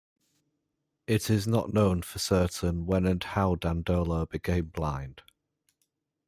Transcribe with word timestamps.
It 1.05 1.29
is 1.29 1.45
not 1.45 1.73
known 1.75 2.01
for 2.01 2.17
certain 2.17 2.87
when 2.87 3.05
and 3.05 3.23
how 3.23 3.53
Dandolo 3.53 4.25
became 4.25 4.69
blind. 4.69 5.21